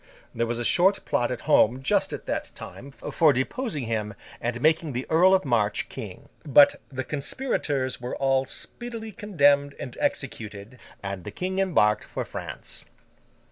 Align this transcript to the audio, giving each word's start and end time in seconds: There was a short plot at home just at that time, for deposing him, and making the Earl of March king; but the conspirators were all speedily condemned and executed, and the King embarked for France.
There 0.33 0.47
was 0.47 0.57
a 0.57 0.65
short 0.65 1.05
plot 1.05 1.29
at 1.29 1.41
home 1.41 1.83
just 1.83 2.11
at 2.11 2.25
that 2.25 2.49
time, 2.55 2.89
for 3.11 3.31
deposing 3.31 3.83
him, 3.83 4.15
and 4.41 4.59
making 4.59 4.93
the 4.93 5.05
Earl 5.11 5.35
of 5.35 5.45
March 5.45 5.89
king; 5.89 6.27
but 6.43 6.77
the 6.89 7.03
conspirators 7.03 8.01
were 8.01 8.15
all 8.15 8.47
speedily 8.47 9.11
condemned 9.11 9.75
and 9.79 9.95
executed, 9.99 10.79
and 11.03 11.23
the 11.23 11.29
King 11.29 11.59
embarked 11.59 12.05
for 12.05 12.25
France. 12.25 12.85